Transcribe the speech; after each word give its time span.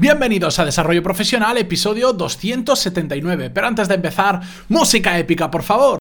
Bienvenidos 0.00 0.60
a 0.60 0.64
Desarrollo 0.64 1.02
Profesional, 1.02 1.58
episodio 1.58 2.12
279. 2.12 3.50
Pero 3.50 3.66
antes 3.66 3.88
de 3.88 3.96
empezar, 3.96 4.40
música 4.68 5.18
épica, 5.18 5.50
por 5.50 5.64
favor. 5.64 5.97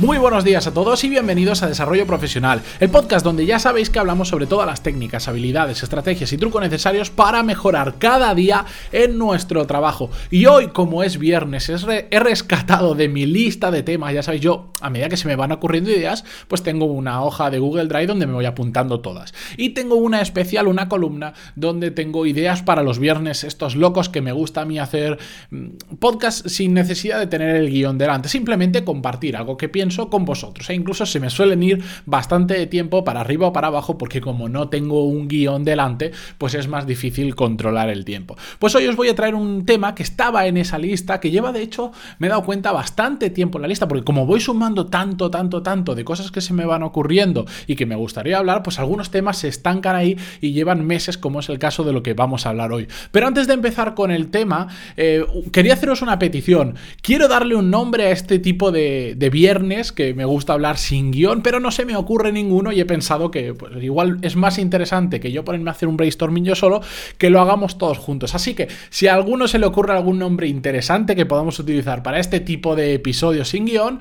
Muy 0.00 0.16
buenos 0.16 0.44
días 0.44 0.66
a 0.66 0.72
todos 0.72 1.04
y 1.04 1.10
bienvenidos 1.10 1.62
a 1.62 1.68
Desarrollo 1.68 2.06
Profesional, 2.06 2.62
el 2.80 2.88
podcast 2.88 3.22
donde 3.22 3.44
ya 3.44 3.58
sabéis 3.58 3.90
que 3.90 3.98
hablamos 3.98 4.28
sobre 4.28 4.46
todas 4.46 4.66
las 4.66 4.82
técnicas, 4.82 5.28
habilidades, 5.28 5.82
estrategias 5.82 6.32
y 6.32 6.38
trucos 6.38 6.62
necesarios 6.62 7.10
para 7.10 7.42
mejorar 7.42 7.96
cada 7.98 8.34
día 8.34 8.64
en 8.92 9.18
nuestro 9.18 9.66
trabajo. 9.66 10.10
Y 10.30 10.46
hoy, 10.46 10.68
como 10.68 11.02
es 11.02 11.18
viernes, 11.18 11.68
he 11.68 12.18
rescatado 12.18 12.94
de 12.94 13.10
mi 13.10 13.26
lista 13.26 13.70
de 13.70 13.82
temas, 13.82 14.14
ya 14.14 14.22
sabéis, 14.22 14.40
yo 14.40 14.72
a 14.80 14.88
medida 14.88 15.10
que 15.10 15.18
se 15.18 15.28
me 15.28 15.36
van 15.36 15.52
ocurriendo 15.52 15.90
ideas, 15.90 16.24
pues 16.48 16.62
tengo 16.62 16.86
una 16.86 17.22
hoja 17.22 17.50
de 17.50 17.58
Google 17.58 17.84
Drive 17.84 18.06
donde 18.06 18.26
me 18.26 18.32
voy 18.32 18.46
apuntando 18.46 19.00
todas. 19.00 19.34
Y 19.58 19.70
tengo 19.70 19.96
una 19.96 20.22
especial, 20.22 20.66
una 20.66 20.88
columna, 20.88 21.34
donde 21.56 21.90
tengo 21.90 22.24
ideas 22.24 22.62
para 22.62 22.82
los 22.82 22.98
viernes, 22.98 23.44
estos 23.44 23.76
locos 23.76 24.08
que 24.08 24.22
me 24.22 24.32
gusta 24.32 24.62
a 24.62 24.64
mí 24.64 24.78
hacer 24.78 25.18
mm, 25.50 25.96
podcast 25.98 26.46
sin 26.48 26.72
necesidad 26.72 27.18
de 27.18 27.26
tener 27.26 27.54
el 27.54 27.68
guion 27.68 27.98
delante, 27.98 28.30
simplemente 28.30 28.82
compartir 28.82 29.36
algo 29.36 29.58
que 29.58 29.68
pienso 29.68 29.89
con 29.98 30.24
vosotros. 30.24 30.68
E 30.70 30.74
incluso 30.74 31.06
se 31.06 31.20
me 31.20 31.30
suelen 31.30 31.62
ir 31.62 31.82
bastante 32.06 32.66
tiempo 32.66 33.04
para 33.04 33.20
arriba 33.20 33.48
o 33.48 33.52
para 33.52 33.68
abajo 33.68 33.98
porque 33.98 34.20
como 34.20 34.48
no 34.48 34.68
tengo 34.68 35.04
un 35.04 35.28
guion 35.28 35.64
delante, 35.64 36.12
pues 36.38 36.54
es 36.54 36.68
más 36.68 36.86
difícil 36.86 37.34
controlar 37.34 37.88
el 37.88 38.04
tiempo. 38.04 38.36
Pues 38.58 38.74
hoy 38.74 38.86
os 38.86 38.96
voy 38.96 39.08
a 39.08 39.14
traer 39.14 39.34
un 39.34 39.64
tema 39.66 39.94
que 39.94 40.02
estaba 40.02 40.46
en 40.46 40.56
esa 40.56 40.78
lista, 40.78 41.20
que 41.20 41.30
lleva 41.30 41.52
de 41.52 41.62
hecho, 41.62 41.92
me 42.18 42.26
he 42.26 42.30
dado 42.30 42.44
cuenta, 42.44 42.72
bastante 42.72 43.30
tiempo 43.30 43.58
en 43.58 43.62
la 43.62 43.68
lista, 43.68 43.88
porque 43.88 44.04
como 44.04 44.26
voy 44.26 44.40
sumando 44.40 44.86
tanto, 44.86 45.30
tanto, 45.30 45.62
tanto 45.62 45.94
de 45.94 46.04
cosas 46.04 46.30
que 46.30 46.40
se 46.40 46.54
me 46.54 46.64
van 46.64 46.82
ocurriendo 46.82 47.46
y 47.66 47.76
que 47.76 47.86
me 47.86 47.96
gustaría 47.96 48.38
hablar, 48.38 48.62
pues 48.62 48.78
algunos 48.78 49.10
temas 49.10 49.38
se 49.38 49.48
estancan 49.48 49.96
ahí 49.96 50.16
y 50.40 50.52
llevan 50.52 50.86
meses, 50.86 51.18
como 51.18 51.40
es 51.40 51.48
el 51.48 51.58
caso 51.58 51.84
de 51.84 51.92
lo 51.92 52.02
que 52.02 52.14
vamos 52.14 52.46
a 52.46 52.50
hablar 52.50 52.72
hoy. 52.72 52.88
Pero 53.10 53.26
antes 53.26 53.46
de 53.46 53.54
empezar 53.54 53.94
con 53.94 54.10
el 54.10 54.30
tema, 54.30 54.68
eh, 54.96 55.24
quería 55.52 55.74
haceros 55.74 56.02
una 56.02 56.18
petición. 56.18 56.76
Quiero 57.02 57.28
darle 57.28 57.54
un 57.54 57.70
nombre 57.70 58.06
a 58.06 58.10
este 58.10 58.38
tipo 58.38 58.70
de, 58.70 59.14
de 59.16 59.30
viernes 59.30 59.79
que 59.92 60.14
me 60.14 60.24
gusta 60.24 60.52
hablar 60.52 60.78
sin 60.78 61.10
guion, 61.10 61.42
pero 61.42 61.60
no 61.60 61.70
se 61.70 61.84
me 61.84 61.96
ocurre 61.96 62.32
ninguno 62.32 62.72
y 62.72 62.80
he 62.80 62.86
pensado 62.86 63.30
que 63.30 63.54
pues, 63.54 63.82
igual 63.82 64.18
es 64.22 64.36
más 64.36 64.58
interesante 64.58 65.20
que 65.20 65.32
yo 65.32 65.44
ponerme 65.44 65.70
a 65.70 65.72
hacer 65.72 65.88
un 65.88 65.96
brainstorming 65.96 66.44
yo 66.44 66.54
solo 66.54 66.80
que 67.18 67.30
lo 67.30 67.40
hagamos 67.40 67.78
todos 67.78 67.98
juntos. 67.98 68.34
Así 68.34 68.54
que 68.54 68.68
si 68.90 69.08
a 69.08 69.14
alguno 69.14 69.48
se 69.48 69.58
le 69.58 69.66
ocurre 69.66 69.94
algún 69.94 70.18
nombre 70.18 70.46
interesante 70.46 71.16
que 71.16 71.26
podamos 71.26 71.58
utilizar 71.58 72.02
para 72.02 72.18
este 72.18 72.40
tipo 72.40 72.76
de 72.76 72.94
episodios 72.94 73.48
sin 73.48 73.66
guion, 73.66 74.00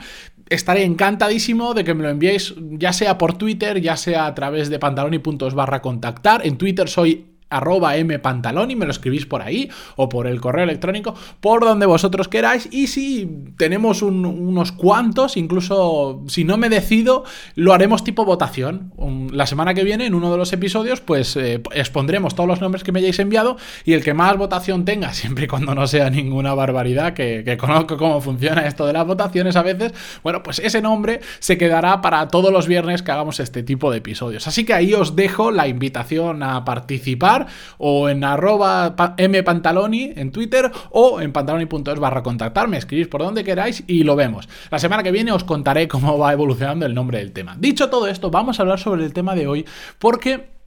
estaré 0.50 0.84
encantadísimo 0.84 1.74
de 1.74 1.84
que 1.84 1.94
me 1.94 2.04
lo 2.04 2.10
enviéis, 2.10 2.56
ya 2.58 2.94
sea 2.94 3.18
por 3.18 3.38
Twitter, 3.38 3.82
ya 3.82 3.96
sea 3.96 4.26
a 4.26 4.36
través 4.36 4.70
de 4.70 4.80
pantaloni.os 4.80 5.54
barra 5.54 5.82
contactar. 5.82 6.46
En 6.46 6.58
Twitter 6.58 6.90
soy 6.90 7.26
arroba 7.50 7.94
mpantaloni, 7.98 8.76
me 8.76 8.86
lo 8.86 8.92
escribís 8.92 9.26
por 9.26 9.42
ahí 9.42 9.70
o 9.96 10.10
por 10.10 10.28
el 10.28 10.40
correo 10.40 10.64
electrónico, 10.64 11.16
por 11.40 11.62
donde 11.62 11.86
vosotros 11.86 12.28
queráis. 12.28 12.70
Y 12.72 12.88
si 12.88 13.54
tenemos 13.58 14.02
unos 14.02 14.72
cuantos, 14.72 15.38
incluso 15.38 16.24
si 16.28 16.44
no 16.44 16.58
me 16.58 16.70
decido, 16.70 17.24
lo 17.56 17.74
haremos 17.74 18.04
tipo 18.04 18.26
votación. 18.26 18.94
la 19.32 19.46
semana 19.46 19.74
que 19.74 19.84
viene, 19.84 20.06
en 20.06 20.14
uno 20.14 20.32
de 20.32 20.38
los 20.38 20.54
episodios, 20.54 21.02
pues 21.02 21.36
eh, 21.36 21.62
expondremos 21.74 22.36
todos 22.36 22.48
los 22.48 22.62
nombres 22.62 22.84
que 22.84 22.92
me 22.92 23.00
hayáis 23.00 23.20
enviado 23.20 23.58
y 23.86 23.94
el 23.94 24.04
que 24.04 24.14
más 24.14 24.38
votación 24.38 24.86
tenga, 24.86 25.14
siempre 25.14 25.46
y 25.46 25.48
cuando 25.48 25.74
no 25.76 25.88
sea 25.88 26.10
ninguna 26.10 26.54
barbaridad, 26.54 27.14
que 27.14 27.58
conozco 27.60 27.98
cómo 27.98 28.22
funciona 28.22 28.68
esto 28.68 28.86
de 28.86 28.94
las 28.94 29.06
votaciones 29.06 29.56
a 29.56 29.64
veces, 29.64 29.94
bueno, 30.24 30.44
pues 30.44 30.60
ese 30.60 30.82
nombre 30.82 31.20
se 31.40 31.58
quedará 31.58 32.02
para 32.02 32.28
todos 32.28 32.52
los 32.52 32.68
viernes 32.68 33.02
que 33.02 33.12
hagamos 33.12 33.40
este 33.40 33.64
tipo 33.64 33.92
de 33.92 33.98
episodios. 33.98 34.48
Así 34.48 34.66
que 34.66 34.74
ahí 34.74 34.94
os 34.94 35.16
dejo 35.16 35.52
la 35.52 35.68
invitación 35.68 36.44
a 36.44 36.64
participar 36.66 37.39
o 37.78 38.10
en 38.10 38.24
arroba 38.24 38.96
mpantaloni 39.18 40.14
en 40.16 40.32
Twitter 40.32 40.72
o 40.92 41.22
en 41.22 41.32
pantaloni.es 41.32 42.00
barra 42.00 42.24
contactarme, 42.24 42.78
escribís 42.78 43.08
por 43.08 43.22
donde 43.22 43.44
queráis 43.44 43.84
y 43.88 44.04
lo 44.04 44.16
vemos. 44.16 44.50
La 44.72 44.80
semana 44.80 45.04
que 45.04 45.12
viene 45.12 45.32
os 45.32 45.44
contaré 45.44 45.88
cómo 45.88 46.18
va 46.18 46.34
evolucionando 46.34 46.86
el 46.86 46.94
nombre 46.94 47.20
del 47.20 47.32
tema. 47.32 47.56
Dicho 47.60 47.90
todo 47.90 48.08
esto, 48.08 48.32
vamos 48.32 48.60
a 48.60 48.64
hablar 48.64 48.80
sobre 48.80 49.06
el 49.06 49.14
tema 49.14 49.36
de 49.36 49.48
hoy 49.48 49.66
porque 49.98 50.59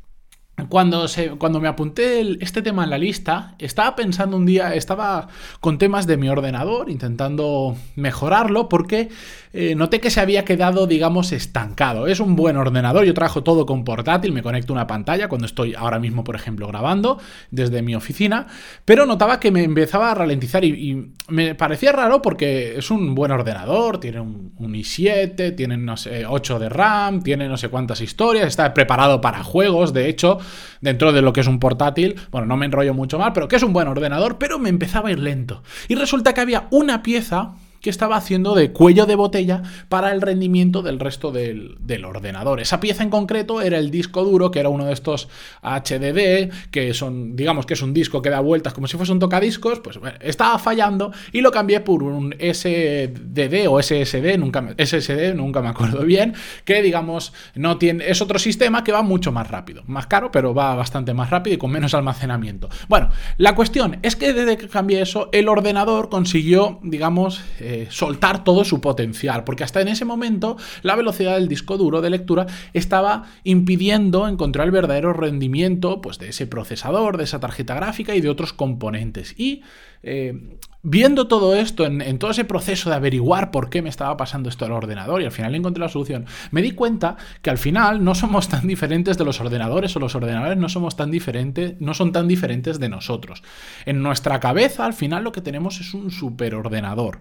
cuando, 0.69 1.09
se, 1.09 1.31
cuando 1.31 1.61
me 1.61 1.69
apunté 1.69 2.37
este 2.43 2.63
tema 2.63 2.85
en 2.85 2.91
la 2.91 2.99
lista, 2.99 3.55
estaba 3.59 3.95
pensando 3.97 4.37
un 4.37 4.47
día, 4.47 4.75
estaba 4.75 5.29
con 5.61 5.79
temas 5.79 6.07
de 6.07 6.17
mi 6.17 6.29
ordenador, 6.29 6.91
intentando 6.91 7.77
mejorarlo, 7.97 8.69
porque 8.69 9.09
eh, 9.53 9.75
noté 9.75 10.01
que 10.01 10.11
se 10.11 10.21
había 10.21 10.45
quedado, 10.45 10.87
digamos, 10.87 11.33
estancado. 11.33 12.07
Es 12.07 12.21
un 12.21 12.37
buen 12.37 12.57
ordenador, 12.57 13.05
yo 13.05 13.15
trabajo 13.15 13.43
todo 13.43 13.67
con 13.67 13.85
portátil, 13.85 14.33
me 14.33 14.43
conecto 14.43 14.73
una 14.73 14.87
pantalla 14.87 15.29
cuando 15.29 15.47
estoy 15.47 15.75
ahora 15.75 15.99
mismo, 15.99 16.25
por 16.25 16.37
ejemplo, 16.37 16.67
grabando 16.67 17.19
desde 17.51 17.83
mi 17.83 17.95
oficina, 17.95 18.47
pero 18.85 19.05
notaba 19.05 19.41
que 19.41 19.51
me 19.51 19.63
empezaba 19.63 20.11
a 20.11 20.15
ralentizar 20.15 20.65
y, 20.65 21.13
me 21.29 21.55
parecía 21.55 21.93
raro 21.93 22.21
porque 22.21 22.77
es 22.77 22.91
un 22.91 23.15
buen 23.15 23.31
ordenador, 23.31 23.99
tiene 23.99 24.21
un, 24.21 24.53
un 24.59 24.75
i7, 24.75 25.57
tiene, 25.57 25.79
no 25.79 25.97
sé, 25.97 26.27
8 26.27 26.59
de 26.59 26.69
RAM, 26.69 27.23
tiene 27.23 27.49
no 27.49 27.57
sé 27.57 27.69
cuántas 27.69 28.01
historias, 28.01 28.49
está 28.49 28.75
preparado 28.75 29.21
para 29.21 29.43
juegos, 29.43 29.93
de 29.93 30.09
hecho, 30.09 30.39
dentro 30.81 31.13
de 31.13 31.23
lo 31.23 31.33
que 31.33 31.41
es 31.41 31.47
un 31.47 31.59
portátil, 31.59 32.17
bueno, 32.31 32.47
no 32.47 32.57
me 32.57 32.67
enrollo 32.67 32.95
mucho 32.95 33.19
mal, 33.19 33.33
pero 33.33 33.49
que 33.49 33.57
es 33.57 33.63
un 33.63 33.73
buen 33.73 33.89
ordenador, 33.89 34.39
pero 34.39 34.59
me 34.59 34.69
empezaba 34.69 35.09
a 35.09 35.13
ir 35.13 35.19
lento. 35.19 35.63
Y 35.89 35.95
resulta 35.95 36.35
que 36.35 36.41
había 36.41 36.67
una 36.71 37.03
pieza 37.03 37.55
que 37.83 37.91
estaba 37.91 38.17
haciendo 38.17 38.55
de 38.55 38.71
cuello 38.71 39.07
de 39.07 39.17
botella 39.17 39.63
para 39.89 40.13
el 40.13 40.23
rendimiento 40.23 40.83
del 40.83 41.01
resto 41.01 41.33
del, 41.33 41.77
ordenador. 42.05 42.61
Esa 42.61 42.81
pieza 42.81 43.03
en 43.03 43.11
concreto 43.11 43.61
era 43.61 43.79
el 43.79 43.91
disco 43.91 44.25
duro, 44.25 44.51
que 44.51 44.61
era 44.61 44.69
uno 44.69 44.87
de 44.87 44.93
estos 44.93 45.29
HDD, 45.63 46.71
que 46.71 46.95
son, 46.95 47.37
digamos 47.37 47.67
que 47.67 47.75
es 47.75 47.83
un 47.83 47.93
disco 47.93 48.23
que 48.23 48.31
da 48.31 48.41
vueltas 48.41 48.73
como 48.73 48.87
si 48.87 48.97
fuese 48.97 49.13
un 49.13 49.19
tocadiscos, 49.19 49.81
pues 49.81 49.99
estaba 50.21 50.59
fallando 50.59 51.13
y 51.33 51.41
lo 51.41 51.51
cambié 51.51 51.81
por 51.81 52.03
un 52.03 52.35
SDD 52.35 53.67
o 53.69 53.83
SSD, 53.83 54.39
nunca, 54.39 54.75
SSD, 54.79 55.35
nunca 55.35 55.61
me 55.61 55.69
acuerdo 55.69 56.05
bien, 56.05 56.35
que 56.65 56.83
digamos 56.83 57.33
no 57.55 57.79
tiene, 57.79 58.09
es 58.09 58.23
otro 58.23 58.39
sistema 58.39 58.85
que 58.85 58.93
va 58.93 59.03
mucho 59.03 59.33
más 59.33 59.51
rápido, 59.51 59.83
más 59.87 60.07
caro, 60.07 60.31
pero 60.31 60.55
va 60.55 60.75
bastante 60.77 61.15
más 61.15 61.31
rápido 61.31 61.55
y 61.55 61.59
con 61.59 61.71
menos 61.71 61.95
almacenamiento. 61.95 62.69
Bueno, 62.89 63.11
la 63.39 63.55
cuestión 63.55 63.99
es 64.03 64.15
que 64.15 64.33
desde 64.33 64.57
que 64.57 64.69
cambié 64.69 65.03
eso, 65.03 65.29
el 65.33 65.49
ordenador 65.49 66.09
consiguió, 66.09 66.79
digamos, 66.83 67.43
soltar 67.91 68.45
todo 68.45 68.65
su 68.65 68.81
potencial, 68.81 69.45
porque 69.45 69.65
hasta 69.65 69.81
en 69.81 69.89
ese 69.89 70.05
momento 70.05 70.57
la 70.83 70.97
velocidad 70.97 71.35
del 71.35 71.49
disco 71.49 71.77
duro 71.77 72.01
de 72.01 72.11
lectura 72.11 72.47
estaba 72.73 73.25
impidiendo 73.45 74.29
encontrar 74.29 74.67
el 74.67 74.73
verdadero 74.73 75.13
rendimiento 75.13 76.01
pues, 76.01 76.19
de 76.19 76.29
ese 76.29 76.47
procesador, 76.47 77.17
de 77.17 77.25
esa 77.25 77.41
tarjeta 77.41 77.75
gráfica 77.75 78.15
y 78.15 78.21
de 78.21 78.31
otros 78.31 78.53
componentes. 78.53 79.35
Y 79.39 79.63
eh, 80.03 80.59
viendo 80.83 81.29
todo 81.29 81.55
esto, 81.55 81.87
en, 81.87 82.19
todo 82.19 82.33
ese 82.33 82.45
proceso 82.45 82.91
de 82.91 82.97
averiguar 82.97 83.51
por 83.51 83.71
qué 83.71 83.83
me 83.83 83.89
estaba 83.89 84.17
pasando 84.17 84.49
esto 84.49 84.65
al 84.65 84.73
ordenador 84.73 85.23
y 85.23 85.25
al 85.25 85.33
final 85.33 85.55
encontré 85.55 85.81
la 85.81 85.89
solución, 85.89 86.27
me 86.51 86.63
di 86.63 86.73
cuenta 86.73 87.17
que 87.41 87.51
al 87.51 87.59
final 87.59 88.03
no 88.03 88.15
somos 88.15 88.49
tan 88.49 88.67
diferentes 88.67 89.17
de 89.17 89.25
los 89.25 89.41
ordenadores 89.41 89.95
o 89.95 90.01
los 90.01 90.15
ordenadores 90.15 90.59
no 90.59 90.69
somos 90.69 90.97
tan 90.97 91.11
diferentes, 91.11 91.81
no 91.81 91.95
son 91.95 92.13
tan 92.13 92.27
diferentes 92.27 92.81
de 92.81 92.89
nosotros. 92.89 93.43
En 93.87 94.03
nuestra 94.03 94.41
cabeza 94.41 94.85
al 94.85 94.95
final 94.95 95.23
lo 95.23 95.33
que 95.33 95.41
tenemos 95.41 95.81
es 95.81 95.95
un 95.95 96.11
superordenador. 96.11 97.21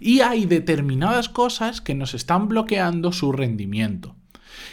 Y 0.00 0.20
hay 0.20 0.46
determinadas 0.46 1.28
cosas 1.28 1.80
que 1.80 1.94
nos 1.94 2.14
están 2.14 2.48
bloqueando 2.48 3.12
su 3.12 3.32
rendimiento. 3.32 4.14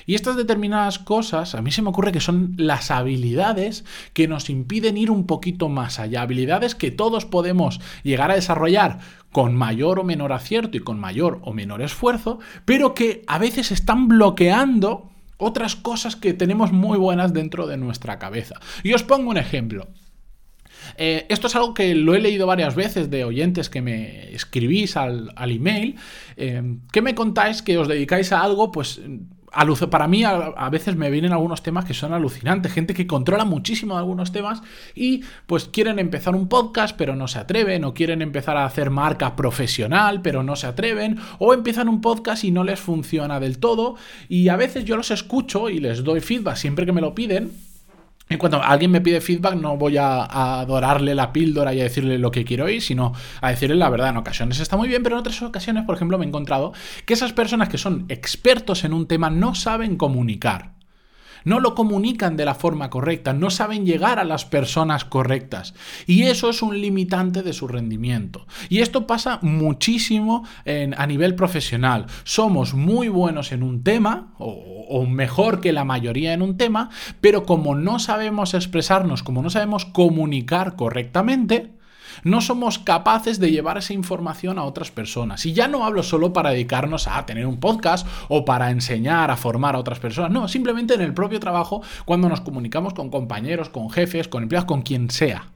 Y 0.05 0.15
estas 0.15 0.35
determinadas 0.35 0.99
cosas, 0.99 1.55
a 1.55 1.61
mí 1.61 1.71
se 1.71 1.81
me 1.81 1.89
ocurre 1.89 2.11
que 2.11 2.19
son 2.19 2.53
las 2.57 2.91
habilidades 2.91 3.85
que 4.13 4.27
nos 4.27 4.49
impiden 4.49 4.97
ir 4.97 5.11
un 5.11 5.25
poquito 5.25 5.69
más 5.69 5.99
allá. 5.99 6.21
Habilidades 6.21 6.75
que 6.75 6.91
todos 6.91 7.25
podemos 7.25 7.79
llegar 8.03 8.31
a 8.31 8.35
desarrollar 8.35 8.99
con 9.31 9.55
mayor 9.55 9.99
o 9.99 10.03
menor 10.03 10.33
acierto 10.33 10.77
y 10.77 10.81
con 10.81 10.99
mayor 10.99 11.39
o 11.43 11.53
menor 11.53 11.81
esfuerzo, 11.81 12.39
pero 12.65 12.93
que 12.93 13.23
a 13.27 13.37
veces 13.37 13.71
están 13.71 14.07
bloqueando 14.07 15.09
otras 15.37 15.75
cosas 15.75 16.15
que 16.15 16.33
tenemos 16.33 16.71
muy 16.71 16.97
buenas 16.97 17.33
dentro 17.33 17.65
de 17.65 17.77
nuestra 17.77 18.19
cabeza. 18.19 18.59
Y 18.83 18.93
os 18.93 19.03
pongo 19.03 19.29
un 19.29 19.37
ejemplo. 19.37 19.87
Eh, 20.97 21.25
esto 21.29 21.47
es 21.47 21.55
algo 21.55 21.73
que 21.73 21.95
lo 21.95 22.15
he 22.15 22.19
leído 22.19 22.47
varias 22.47 22.75
veces 22.75 23.09
de 23.09 23.23
oyentes 23.23 23.69
que 23.69 23.81
me 23.81 24.33
escribís 24.33 24.97
al, 24.97 25.31
email, 25.37 25.95
eh, 26.37 26.61
que 26.91 27.01
me 27.01 27.15
contáis 27.15 27.61
que 27.61 27.77
os 27.77 27.87
dedicáis 27.87 28.31
a 28.31 28.41
algo, 28.41 28.71
pues 28.71 29.01
para 29.89 30.07
mí 30.07 30.23
a, 30.23 30.69
veces 30.69 30.95
me 30.95 31.09
vienen 31.09 31.33
algunos 31.33 31.61
temas 31.61 31.85
que 31.85 31.93
son 31.93 32.13
alucinantes, 32.13 32.71
gente 32.71 32.93
que 32.93 33.05
controla 33.05 33.45
muchísimo 33.45 33.97
algunos 33.97 34.31
temas 34.31 34.61
y 34.95 35.23
pues 35.45 35.65
quieren 35.65 35.99
empezar 35.99 36.35
un 36.35 36.47
podcast 36.47 36.95
pero 36.97 37.15
no 37.15 37.27
se 37.27 37.39
atreven, 37.39 37.83
o 37.83 37.93
quieren 37.93 38.21
empezar 38.21 38.57
a 38.57 38.65
hacer 38.65 38.89
marca 38.89 39.35
profesional 39.35 40.21
pero 40.21 40.43
no 40.43 40.55
se 40.55 40.67
atreven, 40.67 41.19
o 41.39 41.53
empiezan 41.53 41.89
un 41.89 42.01
podcast 42.01 42.43
y 42.43 42.51
no 42.51 42.63
les 42.63 42.79
funciona 42.79 43.39
del 43.39 43.59
todo. 43.59 43.95
Y 44.29 44.47
a 44.47 44.55
veces 44.55 44.85
yo 44.85 44.95
los 44.95 45.11
escucho 45.11 45.69
y 45.69 45.79
les 45.79 46.03
doy 46.03 46.21
feedback 46.21 46.55
siempre 46.55 46.85
que 46.85 46.93
me 46.93 47.01
lo 47.01 47.13
piden 47.13 47.51
y 48.33 48.37
cuando 48.37 48.61
alguien 48.61 48.91
me 48.91 49.01
pide 49.01 49.21
feedback, 49.21 49.55
no 49.55 49.77
voy 49.77 49.97
a, 49.97 50.23
adorarle 50.61 51.15
la 51.15 51.31
píldora 51.31 51.73
y 51.73 51.79
a 51.79 51.83
decirle 51.83 52.17
lo 52.17 52.31
que 52.31 52.45
quiero 52.45 52.65
oír, 52.65 52.81
sino 52.81 53.13
a 53.41 53.49
decirle 53.49 53.75
la 53.75 53.89
verdad. 53.89 54.09
En 54.09 54.17
ocasiones 54.17 54.59
está 54.59 54.77
muy 54.77 54.87
bien, 54.87 55.03
pero 55.03 55.15
en 55.15 55.19
otras 55.19 55.41
ocasiones, 55.41 55.85
por 55.85 55.95
ejemplo, 55.95 56.17
me 56.17 56.25
he 56.25 56.27
encontrado 56.27 56.73
que 57.05 57.13
esas 57.13 57.33
personas 57.33 57.69
que 57.69 57.77
son 57.77 58.05
expertos 58.09 58.83
en 58.83 58.93
un 58.93 59.07
tema 59.07 59.29
no 59.29 59.55
saben 59.55 59.97
comunicar 59.97 60.70
no 61.43 61.59
lo 61.59 61.75
comunican 61.75 62.37
de 62.37 62.45
la 62.45 62.55
forma 62.55 62.89
correcta, 62.89 63.33
no 63.33 63.49
saben 63.49 63.85
llegar 63.85 64.19
a 64.19 64.23
las 64.23 64.45
personas 64.45 65.05
correctas. 65.05 65.73
Y 66.07 66.23
eso 66.23 66.49
es 66.49 66.61
un 66.61 66.79
limitante 66.79 67.43
de 67.43 67.53
su 67.53 67.67
rendimiento. 67.67 68.45
Y 68.69 68.79
esto 68.79 69.07
pasa 69.07 69.39
muchísimo 69.41 70.45
a 70.97 71.07
nivel 71.07 71.35
profesional. 71.35 72.05
Somos 72.23 72.73
muy 72.73 73.07
buenos 73.07 73.51
en 73.51 73.63
un 73.63 73.83
tema, 73.83 74.33
o, 74.37 75.05
mejor 75.05 75.61
que 75.61 75.71
la 75.71 75.85
mayoría 75.85 76.33
en 76.33 76.41
un 76.41 76.57
tema, 76.57 76.89
pero 77.21 77.43
como 77.43 77.75
no 77.75 77.99
sabemos 77.99 78.53
expresarnos, 78.53 79.23
como 79.23 79.41
no 79.41 79.49
sabemos 79.49 79.85
comunicar 79.85 80.75
correctamente, 80.75 81.71
no 82.23 82.41
somos 82.41 82.79
capaces 82.79 83.39
de 83.39 83.51
llevar 83.51 83.77
esa 83.77 83.93
información 83.93 84.59
a 84.59 84.63
otras 84.63 84.91
personas. 84.91 85.45
Y 85.45 85.53
ya 85.53 85.67
no 85.67 85.85
hablo 85.85 86.03
solo 86.03 86.33
para 86.33 86.51
dedicarnos 86.51 87.07
a 87.07 87.25
tener 87.25 87.45
un 87.45 87.59
podcast 87.59 88.07
o 88.29 88.45
para 88.45 88.71
enseñar 88.71 89.31
a 89.31 89.37
formar 89.37 89.75
a 89.75 89.79
otras 89.79 89.99
personas. 89.99 90.31
No, 90.31 90.47
simplemente 90.47 90.93
en 90.93 91.01
el 91.01 91.13
propio 91.13 91.39
trabajo, 91.39 91.81
cuando 92.05 92.29
nos 92.29 92.41
comunicamos 92.41 92.93
con 92.93 93.09
compañeros, 93.09 93.69
con 93.69 93.89
jefes, 93.89 94.27
con 94.27 94.43
empleados, 94.43 94.67
con 94.67 94.81
quien 94.81 95.09
sea 95.09 95.47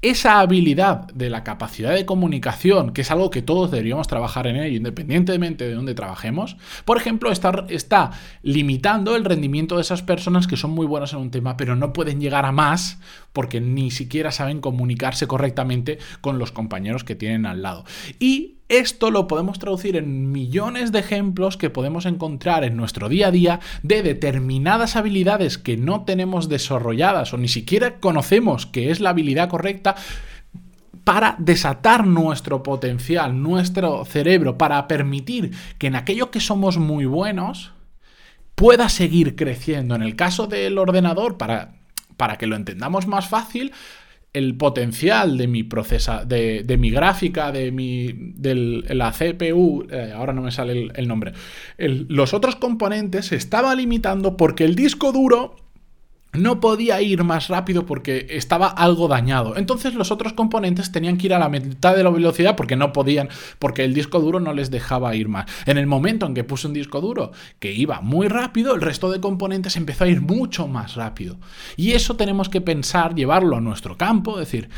esa 0.00 0.38
habilidad 0.38 1.08
de 1.08 1.28
la 1.28 1.42
capacidad 1.42 1.92
de 1.92 2.06
comunicación, 2.06 2.92
que 2.92 3.00
es 3.00 3.10
algo 3.10 3.30
que 3.30 3.42
todos 3.42 3.70
deberíamos 3.70 4.06
trabajar 4.06 4.46
en 4.46 4.56
ello, 4.56 4.76
independientemente 4.76 5.66
de 5.66 5.74
dónde 5.74 5.94
trabajemos, 5.94 6.56
por 6.84 6.98
ejemplo, 6.98 7.32
está, 7.32 7.66
está, 7.68 8.12
limitando 8.42 9.16
el 9.16 9.24
rendimiento 9.24 9.76
de 9.76 9.82
esas 9.82 10.02
personas 10.02 10.46
que 10.46 10.56
son 10.56 10.70
muy 10.70 10.86
buenas 10.86 11.12
en 11.14 11.18
un 11.18 11.30
tema, 11.30 11.56
pero 11.56 11.74
no 11.74 11.92
pueden 11.92 12.20
llegar 12.20 12.44
a 12.44 12.52
más 12.52 13.00
porque 13.32 13.60
ni 13.60 13.90
siquiera 13.90 14.30
saben 14.30 14.60
comunicarse 14.60 15.26
correctamente 15.26 15.98
con 16.20 16.38
los 16.38 16.52
compañeros 16.52 17.02
que 17.02 17.16
tienen 17.16 17.44
al 17.46 17.62
lado. 17.62 17.84
Y 18.20 18.57
esto 18.68 19.10
lo 19.10 19.26
podemos 19.26 19.58
traducir 19.58 19.96
en 19.96 20.30
millones 20.30 20.92
de 20.92 20.98
ejemplos 20.98 21.56
que 21.56 21.70
podemos 21.70 22.04
encontrar 22.06 22.64
en 22.64 22.76
nuestro 22.76 23.08
día 23.08 23.28
a 23.28 23.30
día 23.30 23.60
de 23.82 24.02
determinadas 24.02 24.96
habilidades 24.96 25.56
que 25.58 25.76
no 25.76 26.04
tenemos 26.04 26.48
desarrolladas 26.48 27.32
o 27.32 27.38
ni 27.38 27.48
siquiera 27.48 27.98
conocemos 27.98 28.66
que 28.66 28.90
es 28.90 29.00
la 29.00 29.10
habilidad 29.10 29.48
correcta 29.48 29.96
para 31.04 31.36
desatar 31.38 32.06
nuestro 32.06 32.62
potencial, 32.62 33.42
nuestro 33.42 34.04
cerebro, 34.04 34.58
para 34.58 34.86
permitir 34.86 35.52
que 35.78 35.86
en 35.86 35.96
aquello 35.96 36.30
que 36.30 36.40
somos 36.40 36.76
muy 36.76 37.06
buenos 37.06 37.72
pueda 38.54 38.90
seguir 38.90 39.34
creciendo. 39.34 39.94
En 39.94 40.02
el 40.02 40.16
caso 40.16 40.48
del 40.48 40.76
ordenador, 40.76 41.38
para, 41.38 41.76
para 42.18 42.36
que 42.36 42.46
lo 42.46 42.56
entendamos 42.56 43.06
más 43.06 43.26
fácil, 43.26 43.72
el 44.32 44.56
potencial 44.56 45.38
de 45.38 45.46
mi 45.46 45.62
procesa, 45.64 46.24
de, 46.24 46.76
mi 46.78 46.90
gráfica, 46.90 47.50
de 47.50 47.72
mi, 47.72 48.12
de 48.12 48.54
la 48.94 49.12
CPU, 49.12 49.86
eh, 49.90 50.12
ahora 50.14 50.32
no 50.32 50.42
me 50.42 50.50
sale 50.52 50.88
el, 50.94 51.08
nombre, 51.08 51.32
los 51.78 52.34
otros 52.34 52.56
componentes 52.56 53.26
se 53.26 53.36
estaba 53.36 53.74
limitando 53.74 54.36
porque 54.36 54.64
el 54.64 54.74
disco 54.74 55.12
duro 55.12 55.56
no 56.32 56.60
podía 56.60 57.00
ir 57.00 57.24
más 57.24 57.48
rápido 57.48 57.86
porque 57.86 58.26
estaba 58.30 58.68
algo 58.68 59.08
dañado. 59.08 59.56
Entonces 59.56 59.94
los 59.94 60.10
otros 60.10 60.34
componentes 60.34 60.92
tenían 60.92 61.16
que 61.16 61.26
ir 61.26 61.34
a 61.34 61.38
la 61.38 61.48
mitad 61.48 61.96
de 61.96 62.02
la 62.02 62.10
velocidad 62.10 62.54
porque 62.56 62.76
no 62.76 62.92
podían, 62.92 63.28
porque 63.58 63.84
el 63.84 63.94
disco 63.94 64.20
duro 64.20 64.38
no 64.40 64.52
les 64.52 64.70
dejaba 64.70 65.14
ir 65.14 65.28
más. 65.28 65.46
En 65.66 65.78
el 65.78 65.86
momento 65.86 66.26
en 66.26 66.34
que 66.34 66.44
puse 66.44 66.66
un 66.66 66.74
disco 66.74 67.00
duro 67.00 67.32
que 67.58 67.72
iba 67.72 68.00
muy 68.00 68.28
rápido, 68.28 68.74
el 68.74 68.82
resto 68.82 69.10
de 69.10 69.20
componentes 69.20 69.76
empezó 69.76 70.04
a 70.04 70.08
ir 70.08 70.20
mucho 70.20 70.68
más 70.68 70.94
rápido. 70.94 71.38
Y 71.76 71.92
eso 71.92 72.16
tenemos 72.16 72.48
que 72.48 72.60
pensar, 72.60 73.14
llevarlo 73.14 73.56
a 73.56 73.60
nuestro 73.60 73.96
campo, 73.96 74.38
decir, 74.38 74.68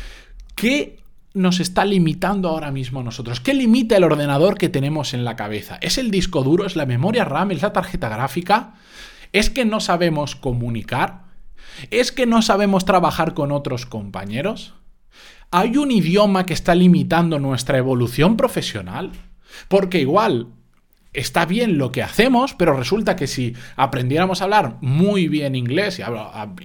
¿qué 0.55 0.99
nos 1.33 1.59
está 1.59 1.85
limitando 1.85 2.49
ahora 2.49 2.71
mismo 2.71 3.03
nosotros? 3.03 3.39
¿Qué 3.39 3.53
limita 3.53 3.97
el 3.97 4.03
ordenador 4.03 4.57
que 4.57 4.69
tenemos 4.69 5.13
en 5.13 5.25
la 5.25 5.35
cabeza? 5.35 5.77
¿Es 5.81 5.97
el 5.97 6.11
disco 6.11 6.43
duro? 6.43 6.65
¿Es 6.65 6.75
la 6.75 6.85
memoria 6.85 7.25
RAM? 7.25 7.51
¿Es 7.51 7.61
la 7.61 7.73
tarjeta 7.73 8.09
gráfica? 8.09 8.73
¿Es 9.33 9.49
que 9.49 9.63
no 9.63 9.79
sabemos 9.79 10.35
comunicar? 10.35 11.30
¿Es 11.89 12.11
que 12.11 12.25
no 12.25 12.41
sabemos 12.41 12.85
trabajar 12.85 13.33
con 13.33 13.51
otros 13.51 13.85
compañeros? 13.85 14.73
¿Hay 15.51 15.77
un 15.77 15.91
idioma 15.91 16.45
que 16.45 16.53
está 16.53 16.75
limitando 16.75 17.39
nuestra 17.39 17.77
evolución 17.77 18.37
profesional? 18.37 19.11
Porque 19.67 19.99
igual 19.99 20.47
está 21.13 21.45
bien 21.45 21.77
lo 21.77 21.91
que 21.91 22.03
hacemos, 22.03 22.53
pero 22.53 22.73
resulta 22.77 23.15
que 23.15 23.27
si 23.27 23.53
aprendiéramos 23.75 24.39
a 24.39 24.45
hablar 24.45 24.77
muy 24.79 25.27
bien 25.27 25.55
inglés 25.55 25.99
y 25.99 26.03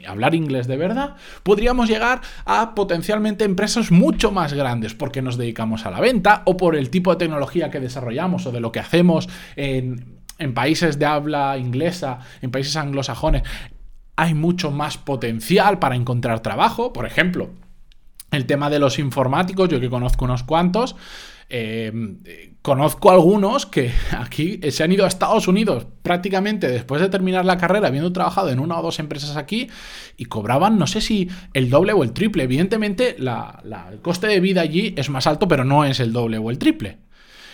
hablar 0.07 0.35
inglés 0.35 0.69
de 0.69 0.77
verdad, 0.77 1.17
podríamos 1.43 1.89
llegar 1.89 2.21
a 2.45 2.75
potencialmente 2.75 3.45
empresas 3.45 3.91
mucho 3.91 4.31
más 4.31 4.53
grandes 4.53 4.95
porque 4.95 5.23
nos 5.23 5.37
dedicamos 5.37 5.85
a 5.85 5.91
la 5.91 6.01
venta 6.01 6.43
o 6.45 6.57
por 6.57 6.77
el 6.77 6.91
tipo 6.91 7.11
de 7.11 7.19
tecnología 7.19 7.71
que 7.71 7.81
desarrollamos 7.81 8.47
o 8.47 8.53
de 8.53 8.61
lo 8.61 8.71
que 8.71 8.81
hacemos 8.81 9.29
en 9.57 10.55
países 10.55 10.99
de 10.99 11.07
habla 11.07 11.59
inglesa, 11.59 12.21
en 12.41 12.51
países 12.51 12.77
anglosajones 12.77 13.43
hay 14.17 14.35
mucho 14.35 14.71
más 14.71 14.99
potencial 14.99 15.79
para 15.79 15.95
encontrar 15.95 16.41
trabajo. 16.41 16.93
Por 16.93 17.07
ejemplo, 17.07 17.51
el 18.31 18.47
tema 18.47 18.71
de 18.71 18.79
los 18.79 18.99
informáticos, 18.99 19.69
yo 19.69 19.81
que 19.81 19.91
conozco 19.91 20.25
unos 20.25 20.43
cuantos, 20.43 20.97
eh, 21.49 22.57
conozco 22.61 23.13
algunos 23.13 23.67
que 23.67 23.93
aquí 24.19 24.59
se 24.71 24.83
han 24.83 24.91
ido 24.91 25.05
a 25.05 25.09
Estados 25.09 25.47
Unidos 25.47 25.87
prácticamente 26.03 26.69
después 26.69 27.01
de 27.01 27.09
terminar 27.09 27.45
la 27.45 27.59
carrera, 27.59 27.89
habiendo 27.89 28.13
trabajado 28.13 28.51
en 28.51 28.59
una 28.59 28.79
o 28.79 28.83
dos 28.83 28.99
empresas 28.99 29.37
aquí, 29.37 29.69
y 30.17 30.25
cobraban, 30.25 30.79
no 30.79 30.87
sé 30.87 31.01
si 31.01 31.29
el 31.53 31.71
doble 31.71 31.93
o 31.93 32.03
el 32.03 32.13
triple. 32.13 32.45
Evidentemente, 32.45 33.17
el 33.19 34.01
coste 34.03 34.27
de 34.27 34.41
vida 34.41 34.63
allí 34.63 34.95
es 34.97 35.11
más 35.11 35.27
alto, 35.27 35.47
pero 35.47 35.65
no 35.65 35.85
es 35.85 36.01
el 36.01 36.13
doble 36.13 36.39
o 36.39 36.51
el 36.51 36.59
triple. 36.59 37.06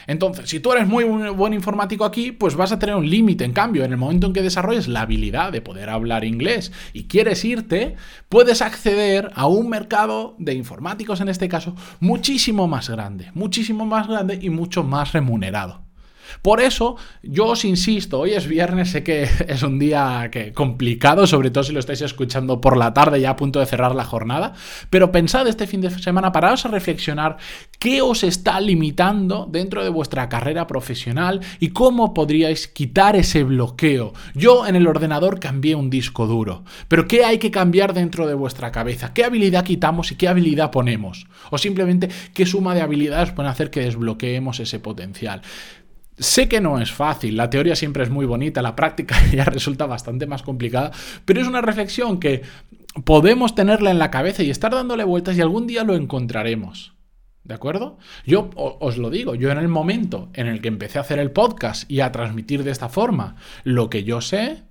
Entonces, 0.06 0.48
si 0.48 0.60
tú 0.60 0.72
eres 0.72 0.86
muy 0.86 1.04
buen 1.04 1.54
informático 1.54 2.04
aquí, 2.04 2.32
pues 2.32 2.54
vas 2.56 2.72
a 2.72 2.78
tener 2.78 2.94
un 2.94 3.08
límite. 3.08 3.44
En 3.44 3.52
cambio, 3.52 3.84
en 3.84 3.92
el 3.92 3.98
momento 3.98 4.26
en 4.26 4.32
que 4.32 4.42
desarrolles 4.42 4.88
la 4.88 5.02
habilidad 5.02 5.52
de 5.52 5.60
poder 5.60 5.90
hablar 5.90 6.24
inglés 6.24 6.72
y 6.92 7.04
quieres 7.04 7.44
irte, 7.44 7.96
puedes 8.28 8.62
acceder 8.62 9.30
a 9.34 9.46
un 9.46 9.68
mercado 9.68 10.36
de 10.38 10.54
informáticos, 10.54 11.20
en 11.20 11.28
este 11.28 11.48
caso, 11.48 11.74
muchísimo 12.00 12.68
más 12.68 12.88
grande, 12.88 13.30
muchísimo 13.34 13.86
más 13.86 14.08
grande 14.08 14.38
y 14.40 14.50
mucho 14.50 14.82
más 14.82 15.12
remunerado. 15.12 15.91
Por 16.40 16.60
eso, 16.60 16.96
yo 17.22 17.46
os 17.46 17.64
insisto, 17.64 18.20
hoy 18.20 18.32
es 18.32 18.46
viernes, 18.46 18.90
sé 18.90 19.02
que 19.02 19.22
es 19.48 19.62
un 19.62 19.78
día 19.78 20.28
que, 20.30 20.52
complicado, 20.52 21.26
sobre 21.26 21.50
todo 21.50 21.64
si 21.64 21.72
lo 21.72 21.80
estáis 21.80 22.00
escuchando 22.02 22.60
por 22.60 22.76
la 22.76 22.94
tarde 22.94 23.20
ya 23.20 23.30
a 23.30 23.36
punto 23.36 23.60
de 23.60 23.66
cerrar 23.66 23.94
la 23.94 24.04
jornada, 24.04 24.54
pero 24.90 25.12
pensad 25.12 25.46
este 25.46 25.66
fin 25.66 25.80
de 25.80 25.90
semana, 25.90 26.32
paraos 26.32 26.64
a 26.64 26.68
reflexionar 26.68 27.36
qué 27.78 28.02
os 28.02 28.24
está 28.24 28.60
limitando 28.60 29.46
dentro 29.50 29.82
de 29.82 29.90
vuestra 29.90 30.28
carrera 30.28 30.66
profesional 30.66 31.40
y 31.60 31.68
cómo 31.68 32.14
podríais 32.14 32.68
quitar 32.68 33.16
ese 33.16 33.44
bloqueo. 33.44 34.12
Yo 34.34 34.66
en 34.66 34.76
el 34.76 34.86
ordenador 34.86 35.40
cambié 35.40 35.74
un 35.74 35.90
disco 35.90 36.26
duro, 36.26 36.64
pero 36.88 37.06
¿qué 37.06 37.24
hay 37.24 37.38
que 37.38 37.50
cambiar 37.50 37.94
dentro 37.94 38.26
de 38.26 38.34
vuestra 38.34 38.72
cabeza? 38.72 39.12
¿Qué 39.12 39.24
habilidad 39.24 39.64
quitamos 39.64 40.12
y 40.12 40.16
qué 40.16 40.28
habilidad 40.28 40.70
ponemos? 40.70 41.26
O 41.50 41.58
simplemente 41.58 42.08
qué 42.34 42.46
suma 42.46 42.74
de 42.74 42.82
habilidades 42.82 43.32
pueden 43.32 43.50
hacer 43.50 43.70
que 43.70 43.80
desbloqueemos 43.80 44.60
ese 44.60 44.78
potencial. 44.78 45.42
Sé 46.18 46.46
que 46.48 46.60
no 46.60 46.78
es 46.78 46.92
fácil, 46.92 47.36
la 47.36 47.48
teoría 47.48 47.74
siempre 47.74 48.02
es 48.02 48.10
muy 48.10 48.26
bonita, 48.26 48.60
la 48.60 48.76
práctica 48.76 49.16
ya 49.32 49.44
resulta 49.44 49.86
bastante 49.86 50.26
más 50.26 50.42
complicada, 50.42 50.92
pero 51.24 51.40
es 51.40 51.48
una 51.48 51.62
reflexión 51.62 52.20
que 52.20 52.42
podemos 53.04 53.54
tenerla 53.54 53.90
en 53.90 53.98
la 53.98 54.10
cabeza 54.10 54.42
y 54.42 54.50
estar 54.50 54.72
dándole 54.72 55.04
vueltas 55.04 55.36
y 55.36 55.40
algún 55.40 55.66
día 55.66 55.84
lo 55.84 55.94
encontraremos. 55.94 56.94
¿De 57.44 57.54
acuerdo? 57.54 57.98
Yo 58.24 58.50
os 58.54 58.98
lo 58.98 59.10
digo, 59.10 59.34
yo 59.34 59.50
en 59.50 59.58
el 59.58 59.66
momento 59.66 60.28
en 60.34 60.46
el 60.46 60.60
que 60.60 60.68
empecé 60.68 60.98
a 60.98 61.00
hacer 61.00 61.18
el 61.18 61.32
podcast 61.32 61.90
y 61.90 62.00
a 62.00 62.12
transmitir 62.12 62.62
de 62.62 62.70
esta 62.70 62.88
forma 62.88 63.34
lo 63.64 63.90
que 63.90 64.04
yo 64.04 64.20
sé, 64.20 64.62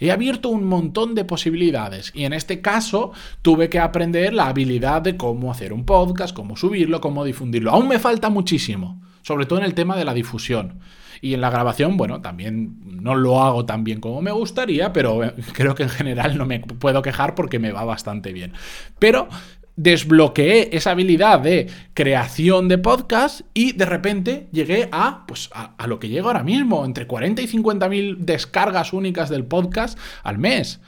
he 0.00 0.10
abierto 0.10 0.48
un 0.48 0.64
montón 0.64 1.14
de 1.14 1.24
posibilidades 1.24 2.10
y 2.16 2.24
en 2.24 2.32
este 2.32 2.60
caso 2.60 3.12
tuve 3.42 3.68
que 3.68 3.78
aprender 3.78 4.32
la 4.32 4.48
habilidad 4.48 5.00
de 5.02 5.16
cómo 5.16 5.52
hacer 5.52 5.72
un 5.72 5.84
podcast, 5.84 6.34
cómo 6.34 6.56
subirlo, 6.56 7.00
cómo 7.00 7.24
difundirlo. 7.24 7.70
Aún 7.70 7.86
me 7.86 8.00
falta 8.00 8.30
muchísimo 8.30 9.00
sobre 9.28 9.44
todo 9.44 9.58
en 9.58 9.66
el 9.66 9.74
tema 9.74 9.94
de 9.94 10.06
la 10.06 10.14
difusión. 10.14 10.80
Y 11.20 11.34
en 11.34 11.42
la 11.42 11.50
grabación, 11.50 11.98
bueno, 11.98 12.22
también 12.22 12.78
no 13.02 13.14
lo 13.14 13.42
hago 13.42 13.66
tan 13.66 13.84
bien 13.84 14.00
como 14.00 14.22
me 14.22 14.32
gustaría, 14.32 14.94
pero 14.94 15.22
eh, 15.22 15.34
creo 15.52 15.74
que 15.74 15.82
en 15.82 15.90
general 15.90 16.38
no 16.38 16.46
me 16.46 16.60
puedo 16.60 17.02
quejar 17.02 17.34
porque 17.34 17.58
me 17.58 17.70
va 17.70 17.84
bastante 17.84 18.32
bien. 18.32 18.54
Pero 18.98 19.28
desbloqueé 19.76 20.70
esa 20.72 20.92
habilidad 20.92 21.40
de 21.40 21.68
creación 21.92 22.68
de 22.68 22.78
podcast 22.78 23.42
y 23.52 23.72
de 23.72 23.84
repente 23.84 24.48
llegué 24.50 24.88
a, 24.92 25.26
pues, 25.26 25.50
a, 25.52 25.86
lo 25.86 25.98
que 25.98 26.08
llego 26.08 26.28
ahora 26.28 26.42
mismo, 26.42 26.86
entre 26.86 27.06
40 27.06 27.42
y 27.42 27.48
50 27.48 27.88
mil 27.90 28.16
descargas 28.24 28.94
únicas 28.94 29.28
del 29.28 29.44
podcast 29.44 29.98
al 30.22 30.38
mes, 30.38 30.80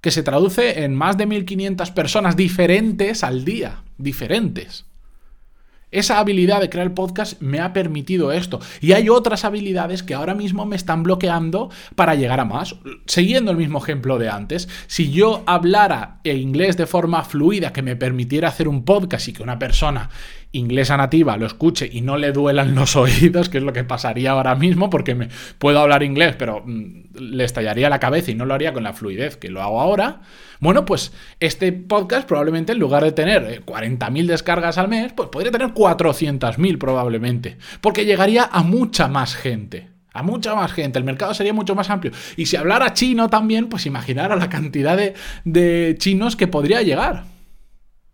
que 0.00 0.10
se 0.10 0.22
traduce 0.22 0.82
en 0.82 0.94
más 0.94 1.18
de 1.18 1.28
1.500 1.28 1.92
personas 1.92 2.36
diferentes 2.36 3.22
al 3.22 3.44
día, 3.44 3.82
diferentes. 3.98 4.86
Esa 5.92 6.18
habilidad 6.18 6.60
de 6.60 6.70
crear 6.70 6.94
podcast 6.94 7.40
me 7.40 7.60
ha 7.60 7.72
permitido 7.72 8.32
esto. 8.32 8.60
Y 8.80 8.92
hay 8.92 9.08
otras 9.08 9.44
habilidades 9.44 10.02
que 10.02 10.14
ahora 10.14 10.34
mismo 10.34 10.66
me 10.66 10.74
están 10.74 11.02
bloqueando 11.02 11.70
para 11.94 12.14
llegar 12.14 12.40
a 12.40 12.44
más. 12.44 12.76
Siguiendo 13.06 13.50
el 13.50 13.58
mismo 13.58 13.78
ejemplo 13.78 14.18
de 14.18 14.30
antes, 14.30 14.68
si 14.86 15.10
yo 15.12 15.42
hablara 15.46 16.20
inglés 16.24 16.76
de 16.76 16.86
forma 16.86 17.22
fluida 17.24 17.72
que 17.72 17.82
me 17.82 17.94
permitiera 17.94 18.48
hacer 18.48 18.68
un 18.68 18.84
podcast 18.84 19.28
y 19.28 19.32
que 19.32 19.42
una 19.42 19.58
persona 19.58 20.08
inglesa 20.52 20.96
nativa 20.96 21.36
lo 21.36 21.46
escuche 21.46 21.88
y 21.90 22.02
no 22.02 22.16
le 22.16 22.32
duelan 22.32 22.74
los 22.74 22.94
oídos, 22.96 23.48
que 23.48 23.58
es 23.58 23.64
lo 23.64 23.72
que 23.72 23.84
pasaría 23.84 24.32
ahora 24.32 24.54
mismo, 24.54 24.90
porque 24.90 25.14
me 25.14 25.28
puedo 25.58 25.80
hablar 25.80 26.02
inglés, 26.02 26.36
pero 26.38 26.62
mm, 26.64 27.16
le 27.18 27.44
estallaría 27.44 27.90
la 27.90 27.98
cabeza 27.98 28.30
y 28.30 28.34
no 28.34 28.44
lo 28.44 28.54
haría 28.54 28.72
con 28.72 28.84
la 28.84 28.92
fluidez 28.92 29.36
que 29.36 29.50
lo 29.50 29.62
hago 29.62 29.80
ahora. 29.80 30.20
Bueno, 30.60 30.84
pues 30.84 31.12
este 31.40 31.72
podcast 31.72 32.28
probablemente 32.28 32.72
en 32.72 32.78
lugar 32.78 33.02
de 33.02 33.12
tener 33.12 33.64
40.000 33.64 34.20
eh, 34.20 34.26
descargas 34.26 34.78
al 34.78 34.88
mes, 34.88 35.12
pues 35.12 35.28
podría 35.28 35.50
tener 35.50 35.68
400.000 35.68 36.78
probablemente, 36.78 37.56
porque 37.80 38.04
llegaría 38.04 38.44
a 38.44 38.62
mucha 38.62 39.08
más 39.08 39.34
gente. 39.34 39.90
A 40.14 40.22
mucha 40.22 40.54
más 40.54 40.72
gente, 40.72 40.98
el 40.98 41.06
mercado 41.06 41.32
sería 41.32 41.54
mucho 41.54 41.74
más 41.74 41.88
amplio. 41.88 42.12
Y 42.36 42.44
si 42.44 42.56
hablara 42.56 42.92
chino 42.92 43.30
también, 43.30 43.70
pues 43.70 43.86
imaginar 43.86 44.36
la 44.36 44.50
cantidad 44.50 44.98
de 45.44 45.96
chinos 45.98 46.36
que 46.36 46.48
podría 46.48 46.82
llegar. 46.82 47.31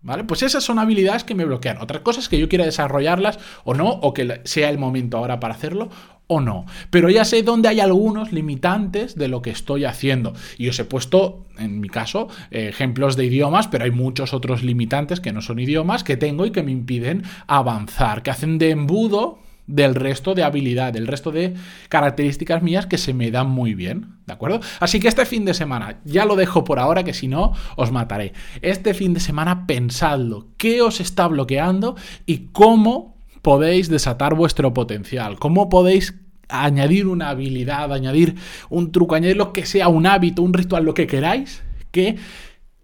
¿Vale? 0.00 0.22
Pues 0.24 0.42
esas 0.42 0.62
son 0.62 0.78
habilidades 0.78 1.24
que 1.24 1.34
me 1.34 1.44
bloquean. 1.44 1.78
Otras 1.78 2.02
cosas 2.02 2.28
que 2.28 2.38
yo 2.38 2.48
quiera 2.48 2.64
desarrollarlas 2.64 3.38
o 3.64 3.74
no, 3.74 3.88
o 3.88 4.14
que 4.14 4.40
sea 4.44 4.70
el 4.70 4.78
momento 4.78 5.18
ahora 5.18 5.40
para 5.40 5.54
hacerlo 5.54 5.88
o 6.28 6.40
no. 6.40 6.66
Pero 6.90 7.10
ya 7.10 7.24
sé 7.24 7.42
dónde 7.42 7.68
hay 7.68 7.80
algunos 7.80 8.32
limitantes 8.32 9.16
de 9.16 9.26
lo 9.26 9.42
que 9.42 9.50
estoy 9.50 9.84
haciendo. 9.84 10.34
Y 10.56 10.68
os 10.68 10.78
he 10.78 10.84
puesto, 10.84 11.46
en 11.58 11.80
mi 11.80 11.88
caso, 11.88 12.28
ejemplos 12.50 13.16
de 13.16 13.24
idiomas, 13.24 13.66
pero 13.66 13.84
hay 13.84 13.90
muchos 13.90 14.32
otros 14.32 14.62
limitantes 14.62 15.20
que 15.20 15.32
no 15.32 15.40
son 15.40 15.58
idiomas 15.58 16.04
que 16.04 16.16
tengo 16.16 16.46
y 16.46 16.52
que 16.52 16.62
me 16.62 16.70
impiden 16.70 17.24
avanzar, 17.48 18.22
que 18.22 18.30
hacen 18.30 18.58
de 18.58 18.70
embudo 18.70 19.40
del 19.68 19.94
resto 19.94 20.34
de 20.34 20.42
habilidad, 20.42 20.92
del 20.92 21.06
resto 21.06 21.30
de 21.30 21.54
características 21.88 22.62
mías 22.62 22.86
que 22.86 22.98
se 22.98 23.14
me 23.14 23.30
dan 23.30 23.48
muy 23.48 23.74
bien, 23.74 24.16
¿de 24.26 24.32
acuerdo? 24.32 24.60
Así 24.80 24.98
que 24.98 25.06
este 25.06 25.26
fin 25.26 25.44
de 25.44 25.54
semana, 25.54 26.00
ya 26.04 26.24
lo 26.24 26.34
dejo 26.34 26.64
por 26.64 26.80
ahora 26.80 27.04
que 27.04 27.14
si 27.14 27.28
no 27.28 27.52
os 27.76 27.92
mataré. 27.92 28.32
Este 28.62 28.94
fin 28.94 29.14
de 29.14 29.20
semana 29.20 29.66
pensadlo, 29.66 30.48
qué 30.56 30.82
os 30.82 31.00
está 31.00 31.28
bloqueando 31.28 31.94
y 32.26 32.48
cómo 32.52 33.16
podéis 33.42 33.88
desatar 33.88 34.34
vuestro 34.34 34.74
potencial, 34.74 35.38
cómo 35.38 35.68
podéis 35.68 36.14
añadir 36.48 37.06
una 37.06 37.28
habilidad, 37.28 37.92
añadir 37.92 38.36
un 38.70 38.90
truco, 38.90 39.14
añadir 39.14 39.36
lo 39.36 39.52
que 39.52 39.66
sea, 39.66 39.88
un 39.88 40.06
hábito, 40.06 40.42
un 40.42 40.54
ritual, 40.54 40.84
lo 40.84 40.94
que 40.94 41.06
queráis, 41.06 41.62
que 41.92 42.16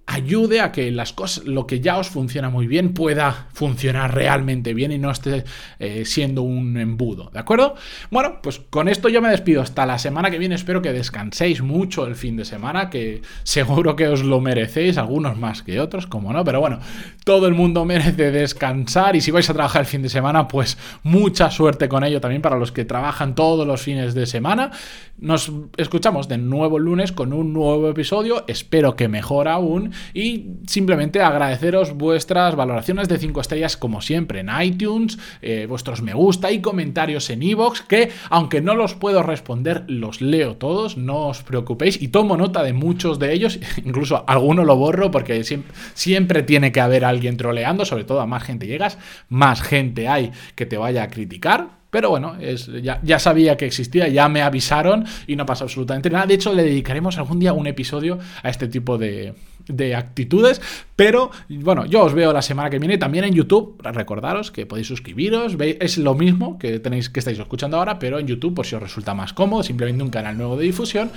ayude 0.07 0.61
a 0.61 0.71
que 0.71 0.91
las 0.91 1.13
cosas, 1.13 1.45
lo 1.45 1.67
que 1.67 1.81
ya 1.81 1.97
os 1.97 2.09
funciona 2.09 2.51
muy 2.51 2.67
bien, 2.67 2.93
pueda 2.93 3.49
funcionar 3.53 4.15
realmente 4.15 4.75
bien 4.75 4.93
y 4.93 4.99
no 4.99 5.11
esté 5.11 5.45
eh, 5.79 6.05
siendo 6.05 6.43
un 6.43 6.77
embudo, 6.77 7.31
¿de 7.33 7.39
acuerdo? 7.39 7.75
Bueno, 8.11 8.41
pues 8.43 8.61
con 8.71 8.89
esto 8.89 9.09
yo 9.09 9.23
me 9.23 9.31
despido 9.31 9.63
hasta 9.63 9.87
la 9.87 9.99
semana 9.99 10.31
que 10.31 10.39
viene. 10.39 10.55
Espero 10.55 10.83
que 10.83 10.93
descanséis 10.93 11.63
mucho 11.63 12.07
el 12.07 12.17
fin 12.17 12.37
de 12.37 12.45
semana, 12.45 12.91
que 12.91 13.23
seguro 13.45 13.97
que 13.97 14.09
os 14.09 14.23
lo 14.23 14.41
merecéis, 14.41 14.99
algunos 14.99 15.39
más 15.39 15.63
que 15.63 15.81
otros, 15.81 16.07
como 16.07 16.33
no, 16.33 16.45
pero 16.45 16.61
bueno, 16.61 16.81
todo 17.25 17.47
el 17.47 17.55
mundo 17.55 17.85
merece 17.85 18.31
descansar 18.31 19.17
y 19.17 19.23
si 19.23 19.31
vais 19.31 19.49
a 19.49 19.55
trabajar 19.55 19.83
el 19.83 19.87
fin 19.87 20.03
de 20.03 20.11
semana, 20.11 20.49
pues 20.49 20.77
mucha 21.03 21.51
suerte 21.51 21.89
con 21.89 22.05
ello 22.05 22.21
también 22.21 22.43
para 22.43 22.59
los 22.59 22.73
que 22.73 22.85
trabajan 22.85 23.35
todos 23.35 23.67
los 23.67 23.81
fines 23.81 24.15
de 24.15 24.27
semana. 24.27 24.71
Nos 25.17 25.51
escuchamos 25.77 26.29
de 26.29 26.39
nuevo 26.39 26.77
el 26.77 26.85
lunes 26.85 27.13
con 27.13 27.33
un 27.33 27.53
nuevo 27.53 27.89
episodio, 27.89 28.45
espero 28.49 28.97
que 28.97 29.09
mejor 29.09 29.49
aún 29.49 29.94
y 30.13 30.47
simplemente 30.67 31.23
agradeceros 31.23 31.95
vuestras 31.95 32.57
valoraciones 32.57 33.09
de 33.09 33.19
5 33.19 33.41
estrellas 33.41 33.77
como 33.77 34.01
siempre 34.01 34.41
en 34.41 34.51
iTunes, 34.61 35.19
eh, 35.43 35.67
vuestros 35.69 36.03
me 36.03 36.15
gusta 36.15 36.51
y 36.53 36.61
comentarios 36.61 37.31
en 37.31 37.43
iVoox, 37.43 37.83
que 37.83 38.11
aunque 38.31 38.61
no 38.61 38.75
los 38.75 38.95
puedo 38.95 39.23
responder, 39.23 39.85
los 39.89 40.21
leo 40.21 40.57
todos, 40.57 40.97
no 40.97 41.29
os 41.29 41.43
preocupéis 41.43 42.01
y 42.01 42.09
tomo 42.09 42.37
nota 42.37 42.63
de 42.63 42.73
muchos 42.73 43.19
de 43.19 43.33
ellos, 43.33 43.59
incluso 43.85 44.25
alguno 44.27 44.65
lo 44.65 44.77
borro 44.77 45.11
porque 45.11 45.45
siempre, 45.45 45.73
siempre 45.95 46.43
tiene 46.43 46.73
que 46.73 46.81
haber 46.81 47.05
alguien 47.05 47.37
troleando, 47.37 47.85
sobre 47.85 48.05
todo 48.05 48.21
a 48.21 48.27
más 48.27 48.43
gente 48.43 48.67
llegas, 48.67 48.99
más 49.29 49.63
gente 49.63 50.09
hay 50.09 50.33
que 50.55 50.67
te 50.67 50.77
vaya 50.77 51.03
a 51.03 51.09
criticar 51.09 51.85
pero 51.95 52.11
bueno, 52.11 52.35
es, 52.41 52.69
ya, 52.83 53.19
sabía 53.21 53.57
que 53.57 53.67
existía, 53.67 54.09
ya 54.09 54.29
me 54.29 54.43
avisaron 54.43 55.05
y 55.29 55.37
no 55.37 55.47
pasa 55.47 55.63
absolutamente 55.63 56.11
nada. 56.11 56.27
De 56.27 56.35
hecho, 56.35 56.53
le 56.53 56.65
dedicaremos 56.65 57.19
algún 57.19 57.39
día 57.39 57.53
un 57.53 57.69
episodio 57.69 58.19
a 58.43 58.51
este 58.51 58.67
tipo 58.67 58.99
de, 58.99 59.35
de 59.67 59.95
actitudes. 59.95 60.61
Pero 60.97 61.31
bueno, 61.49 61.87
yo 61.87 62.03
os 62.03 62.15
veo 62.15 62.33
la 62.33 62.43
semana 62.43 62.71
que 62.71 62.79
viene 62.79 62.99
también 62.99 63.25
en 63.25 63.35
YouTube. 63.35 63.81
Recordaros 63.83 64.51
que 64.51 64.67
podéis 64.67 64.89
suscribiros. 64.89 65.57
Es 65.59 65.99
lo 65.99 66.15
mismo 66.15 66.59
que 66.59 66.79
tenéis 66.79 67.11
que 67.11 67.21
estáis 67.21 67.39
escuchando 67.39 67.79
ahora, 67.79 67.99
pero 67.99 68.19
en 68.19 68.27
YouTube 68.27 68.55
por 68.55 68.67
si 68.67 68.75
os 68.75 68.83
resulta 68.83 69.15
más 69.15 69.33
cómodo. 69.33 69.63
Simplemente 69.63 70.03
un 70.03 70.11
canal 70.11 70.37
nuevo 70.37 70.57
de 70.57 70.65
difusión. 70.65 71.11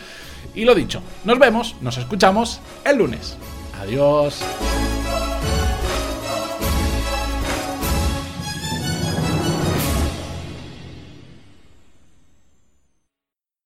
Y 0.56 0.66
lo 0.66 0.74
dicho, 0.74 1.01
nos 1.24 1.39
vemos, 1.39 1.75
nos 1.82 1.98
escuchamos 1.98 2.60
el 2.86 2.98
lunes. 2.98 3.38
Adiós. 3.82 4.44